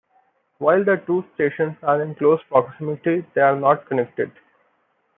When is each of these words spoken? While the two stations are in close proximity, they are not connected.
While 0.57 0.83
the 0.83 0.95
two 1.05 1.23
stations 1.35 1.75
are 1.83 2.01
in 2.01 2.15
close 2.15 2.41
proximity, 2.49 3.23
they 3.35 3.41
are 3.41 3.55
not 3.55 3.85
connected. 3.85 4.31